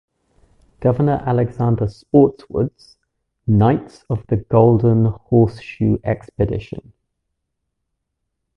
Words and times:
Governor 0.79 1.21
Alexander 1.27 1.87
Spotswood's 1.87 2.97
"Knights 3.45 4.03
of 4.09 4.25
the 4.29 4.37
Golden 4.37 5.05
Horseshoe 5.05 5.99
Expedition". 6.03 6.93